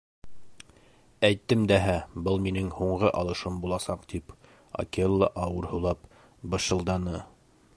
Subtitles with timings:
[1.27, 1.97] —Әйттем дәһә,
[2.27, 4.33] был минең һуңғы алышым буласаҡ тип,—
[4.85, 6.09] Акела ауыр һулап
[6.55, 7.23] бышылданы.